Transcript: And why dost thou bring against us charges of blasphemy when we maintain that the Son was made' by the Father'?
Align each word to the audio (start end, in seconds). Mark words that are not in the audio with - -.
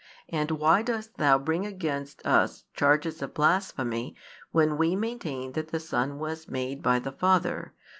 And 0.29 0.49
why 0.49 0.81
dost 0.81 1.17
thou 1.17 1.37
bring 1.37 1.63
against 1.67 2.25
us 2.25 2.63
charges 2.73 3.21
of 3.21 3.35
blasphemy 3.35 4.15
when 4.49 4.75
we 4.79 4.95
maintain 4.95 5.51
that 5.51 5.67
the 5.67 5.79
Son 5.79 6.17
was 6.17 6.47
made' 6.49 6.81
by 6.81 6.97
the 6.97 7.11
Father'? 7.11 7.75